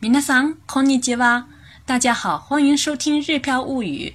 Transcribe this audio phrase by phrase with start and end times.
[0.00, 1.46] 皆さん、こんにちは。
[1.86, 4.14] 大家好，欢迎收听《日飘物语》。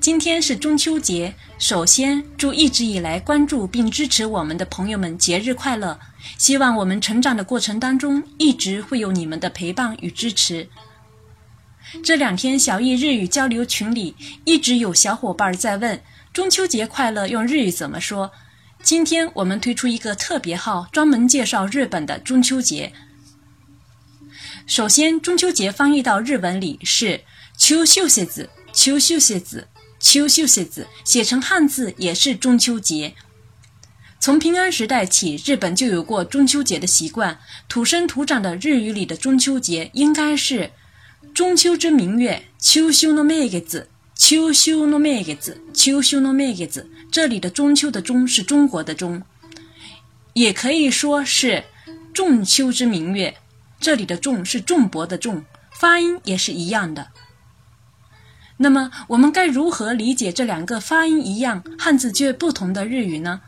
[0.00, 5.98] 今天是中秋节，首先祝一直以来关注并支持我们的朋友们节日快乐。
[6.36, 10.68] 希望我们成长的过程当中，一直会有你们的陪伴与支持。
[12.04, 14.14] 这两天，小易日语交流群里
[14.44, 16.00] 一直有小伙伴在问
[16.32, 18.30] 中秋节快乐用日语怎么说。
[18.82, 22.92] 今天我们推出一个特别号，专门介绍日本的中秋节。
[24.66, 27.22] 首先，中秋节翻译到日文里是
[27.56, 33.14] 秋秀节子，秋秀节子，秋秀节子，写成汉字也是中秋节。
[34.18, 37.40] 从平安时代起，日本就有过中秋节的习惯。
[37.68, 40.70] 土生土长的日语里的中秋节应该是
[41.32, 45.36] 中秋之明月，秋修の名月，秋修の名月，
[45.72, 46.68] 秋修の名月。
[47.10, 49.22] 这里的中秋的中是中国的中，
[50.34, 51.64] 也可以说是
[52.12, 53.34] 仲秋之明月。
[53.85, 57.09] 这里的仲是重薄的重，发音也是一样的。
[58.57, 63.41] 那么，我们该如何理解这两个发音一样、汉字却不同的日语呢？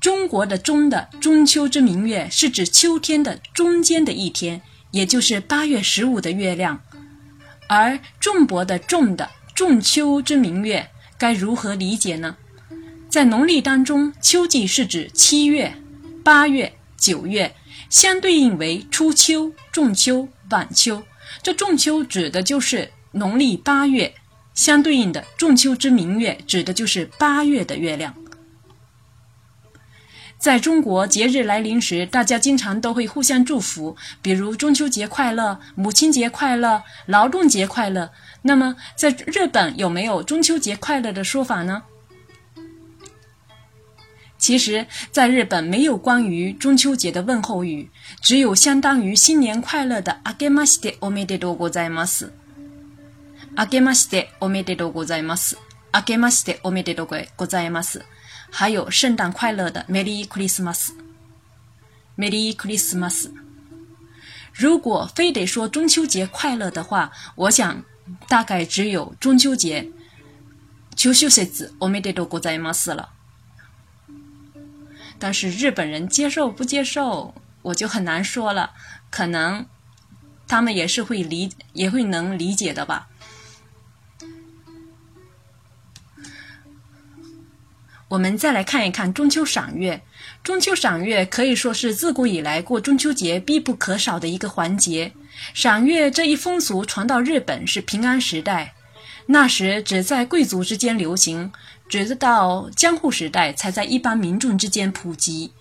[0.00, 6.78] 中国的“中”的中秋之明月是指秋天的中间的一天，也就是八月十五的月亮；
[7.68, 12.38] 而重薄的“重”的仲秋之明月该如何理解呢？
[13.10, 15.74] 在农历当中，秋季是指七月、
[16.24, 17.54] 八月、九月，
[17.90, 21.02] 相对应为初秋、仲秋、晚秋。
[21.42, 24.14] 这仲秋指的就是农历八月，
[24.54, 28.14] 相对应的仲秋之明月指的就是八月的月亮。
[30.38, 38.12] 在中国，节日来临时，大家经常都会互相祝福，比如中秋节快乐、母亲节快乐、劳动节快乐。
[38.42, 41.82] 那么，在日本有没有中秋节快乐的说法呢？
[44.46, 47.90] 其实，在日本没有关于中秋节的问候语，
[48.22, 52.30] 只有相当于新年快乐的“あけましておめでとうございます”。
[53.56, 55.58] あけましておめでとうございます。
[55.90, 58.04] あけましておめでとうございます。
[58.52, 60.92] 还有圣诞快乐的 “Merry Christmas”。
[62.16, 63.30] マス Christmas。
[64.54, 67.82] 如果非得说中秋节快乐的话，我想
[68.28, 69.90] 大概只有中秋节。
[70.94, 73.15] 中秋節おめでとうございます了。
[75.18, 78.72] 但是日本人接受不接受，我就很难说了。
[79.10, 79.66] 可能
[80.46, 83.08] 他们也是会理，也会能理解的吧。
[88.08, 90.00] 我们再来看一看中秋赏月。
[90.44, 95.12] 中秋赏月可以说是自古以来过中秋节必不可少的一个环节。
[95.52, 98.74] 赏月这一风俗传到日本是平安时代，
[99.26, 101.50] 那时只在贵族之间流行，
[101.88, 105.52] 直到江户时代才在一般民众之间普及。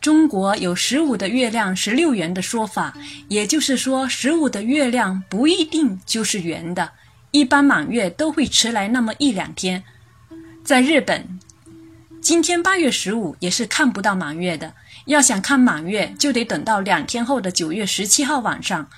[0.00, 2.94] 中国有十五的月亮十六圆的说法，
[3.28, 6.92] 也就是说，十五的月亮不一定就是圆的。
[7.30, 9.82] 一般满月都会迟来那么一两天，
[10.62, 11.40] 在日本，
[12.20, 14.74] 今天八月十五也是看不到满月的。
[15.06, 18.88] 要想看满月，就得等到两天后的九月十七号晚上。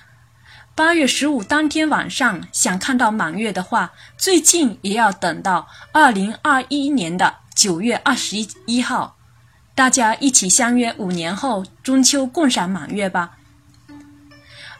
[0.77, 9.17] 八月十五当天晚上想看到满月的话，最近也要等到二零二一年的九月二十一号。
[9.73, 13.37] 大家一起相约五年后中秋共赏满月吧。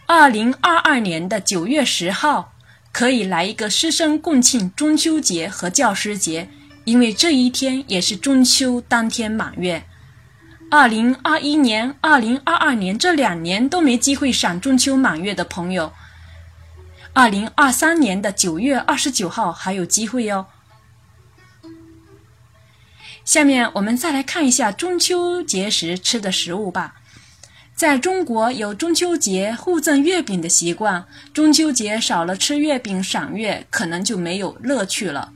[0.05, 2.53] 二零二二年的九月十号。
[2.93, 6.49] 可以来一个师生共庆中秋节和教师节，
[6.83, 9.83] 因为这一天也是中秋当天满月。
[10.69, 15.93] 二零二一年、二零二二年这两年都没机会赏中秋满月的朋友，
[17.13, 20.47] 二零二三年的九月二十九号还有机会哟。
[23.23, 26.95] 下面我们再来看一下中秋节时吃的食物吧。
[27.73, 35.31] 在中国有中秋节互赠月饼的习惯，中秋节少了吃月饼赏月，可能就没有乐趣了。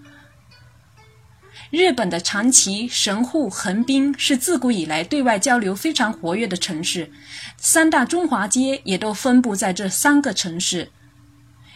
[1.72, 7.10] 日本的长崎、神户、横滨是自古以来对外交流非常活跃的城市，
[7.56, 10.92] 三大中华街也都分布在这三个城市。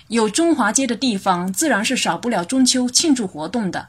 [0.10, 3.88] 有中华街的地方，自然是少不了中秋庆祝活动的。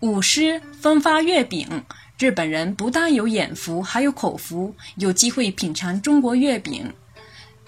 [0.00, 1.84] 舞狮、分发月饼。
[2.18, 6.94] 日本人不但有眼福，还有口福，有机会品尝中国月饼。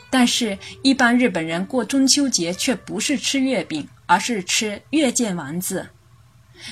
[0.08, 5.89] 但是，一般日本人过中秋节却不是吃月饼，而是吃月见丸子。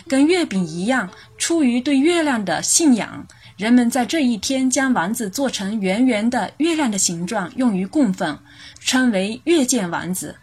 [0.07, 3.27] 跟月饼一样，出于对月亮的信仰，
[3.57, 8.37] 人们在这一天将丸子做成圆圆的月亮的形状，用于供奉，
[8.79, 10.35] 称为月见丸子。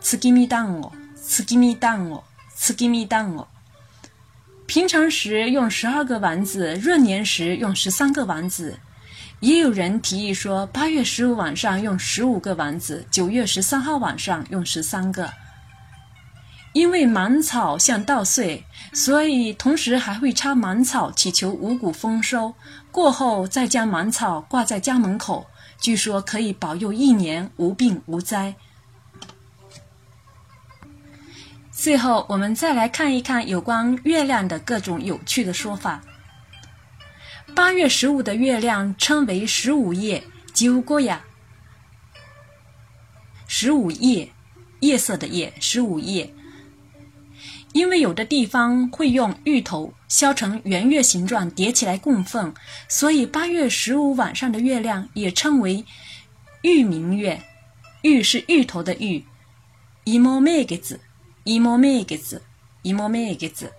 [0.00, 2.22] つきみだんご，つきみだんご，
[2.54, 3.46] つきみだんご。
[4.66, 8.78] 平常时用十二个丸子，闰年时用十三个丸子。
[9.40, 15.32] 也有人提议说，八月十五晚上用十五个丸子，九月十三号晚上用十三个。
[16.77, 18.63] 因为芒草像稻穗，
[18.93, 22.53] 所以同时还会插芒草，祈求五谷丰收。
[22.91, 25.47] 过后再将芒草挂在家门口，
[25.81, 28.53] 据说可以保佑一年无病无灾。
[31.71, 36.03] 最后，我们再来看一看有关月亮的各种有趣的说法。
[37.55, 41.23] 八月十五的月亮称为十五夜，九过呀。
[43.47, 44.31] 十五夜，
[44.81, 46.31] 夜色的夜，十五夜。
[47.73, 52.53] 因为有的地方会用芋头削成圆月形状叠起来供奉，
[52.87, 55.85] 所以八月十五晚上的月亮也称为
[56.63, 57.41] 芋明月。
[58.03, 59.25] 芋是芋头的芋，
[60.05, 60.99] 一摸麦个子，
[61.43, 62.41] 一摸麦个子，
[62.83, 63.73] 一摸麦个子。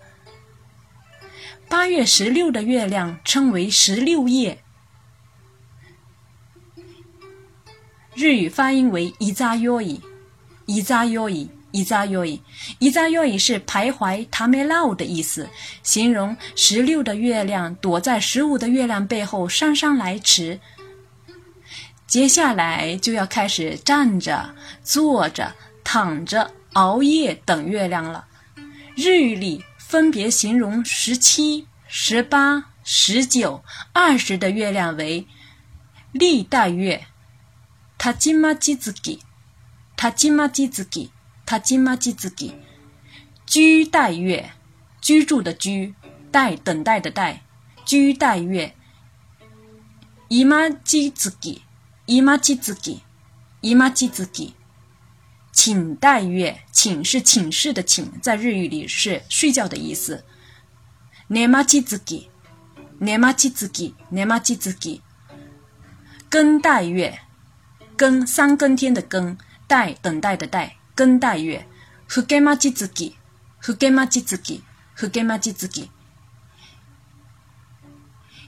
[1.68, 4.62] 八月十六的月亮称为十六夜，
[8.14, 10.00] 日语发音为伊扎哟伊，
[10.66, 11.28] 伊扎哟
[11.70, 12.40] 伊，扎哟伊，
[12.78, 15.48] 伊扎哟伊是徘徊、塔梅拉的意思，
[15.82, 20.60] 形容十六的月亮躲在十五的月亮背后姗姗来迟。
[22.06, 25.54] 接下来就要开始站着、坐着、
[25.84, 28.26] 躺着、熬夜等月亮了。
[28.96, 29.64] 日语里。
[29.78, 35.26] 分别形容十七、十八、十九、二十的月亮为
[36.12, 37.06] 历代月，
[37.96, 39.18] 他金马吉子给，
[39.96, 41.08] 他金马吉子给，
[41.47, 42.53] 他金马吉子给，
[43.45, 44.51] 居待月，
[45.01, 45.93] 居住的居，
[46.31, 47.43] 待等待的待，
[47.85, 48.75] 居待月，
[50.29, 51.61] 伊玛吉子给，
[52.05, 53.01] 伊玛吉子给，
[53.61, 54.53] 伊玛吉子给。
[55.51, 60.23] 寝待月，寝是寝室的寝，在日语里是睡觉的意思。
[61.29, 62.27] ねまちずき，
[62.99, 65.01] ねまちずき，ねまちずき。
[66.29, 67.19] 更待月，
[67.95, 69.37] 更三更天的更，
[69.67, 71.65] 待等待的待， 更待月。
[72.07, 73.15] ふけまちずき，
[73.59, 74.61] ふけまちずき，
[74.93, 75.89] ふけまちずき。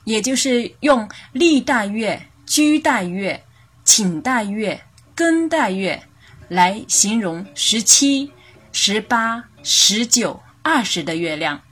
[0.04, 3.44] 也就是用历待月、居待月、
[3.84, 4.82] 寝待月、
[5.16, 6.04] 更待月。
[6.48, 8.32] 来形容十七、
[8.72, 11.64] 十八、十九、二十的月亮。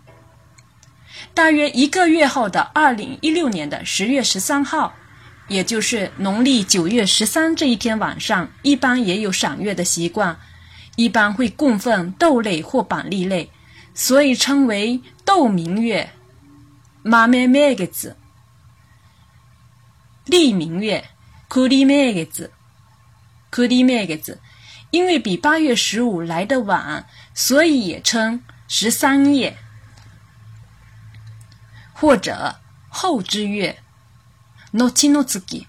[1.35, 4.95] 大约一个月后的二零一六年的十月十三号，
[5.47, 10.39] 也就是农历九月十三这一天晚上，一般也有赏月的习惯，
[10.97, 13.49] 一般会供奉豆类或板栗类，
[13.93, 16.11] 所以称为豆明月。
[17.01, 18.15] 马咩咩个字，
[20.25, 21.09] 立明月，
[21.47, 22.51] 库里咩个字，
[23.51, 24.39] 库里咩个字。
[24.91, 29.57] 因为比八月十五来的晚，所以也称十三夜，
[31.93, 33.79] 或者后之月。
[34.75, 35.67] のちの月、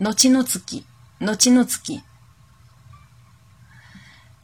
[0.00, 0.86] のちの月、
[1.18, 2.00] のちの月。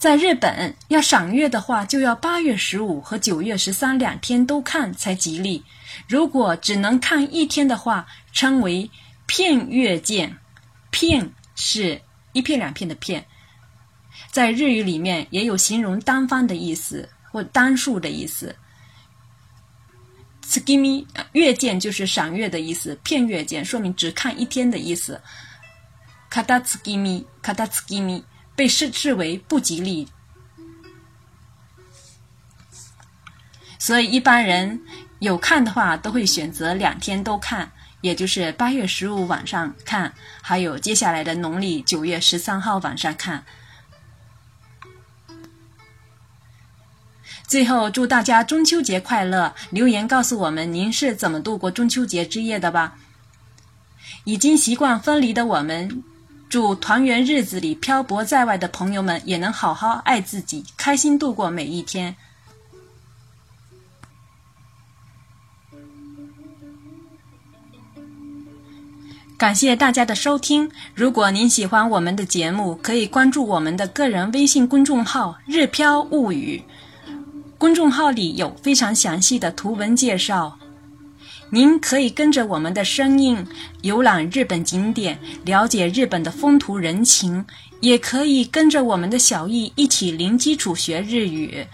[0.06, 5.64] 在日本，要赏月的话，就要八月十五和九月十三两天都看才吉利。
[6.08, 8.92] 如果只能看一天的话，称为
[9.26, 10.38] 片月见。
[10.92, 12.00] 片是
[12.34, 13.26] 一片两片的片。
[14.32, 18.56] 在日语里面也有形容单方的意思或单数的意思。
[20.48, 25.20] tsukimi 月见就是赏月的意思，片月见说明只看一天的意思。
[26.30, 28.22] kata tsukimi katskimi
[28.56, 30.08] 被视视为不吉利，
[33.78, 34.82] 所以一般人
[35.20, 37.72] 有看的话都会选择两天都看，
[38.02, 43.44] 也就是八月十五晚上看，还有接下来的农历九月十三号晚上看。
[47.48, 49.54] 最后，祝大家中秋节快乐！
[49.70, 52.98] 留言告诉我们您是怎么度过中秋节之夜的吧。
[54.24, 56.04] 已经习惯分离的我们，
[56.50, 62.16] 祝团圆日子里漂泊在外的朋友们也能好好爱自己，开心度过每一天。
[69.38, 70.72] 感谢大家的收听。
[70.94, 76.64] 如果您喜欢我们的节目，可以关注我们的个人微信公众号“日飘物语”。
[77.58, 80.58] 公众号里有非常详细的图文介绍，
[81.51, 83.47] 您可以跟着我们的声音
[83.83, 87.45] 游览日本景点，了解日本的风土人情，
[87.81, 91.67] 也可以跟着我们的小易一起零基础学日语。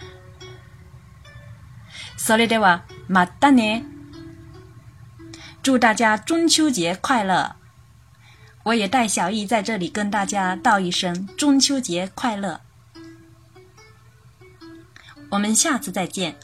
[2.19, 3.85] それではまたね。
[5.63, 7.57] 祝大家中秋节快乐！
[8.63, 12.61] 我也代小易在这里跟大家道一声中秋节快乐。
[15.31, 16.37] 我们下次再见。